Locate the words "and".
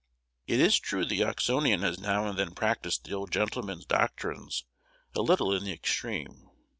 2.25-2.35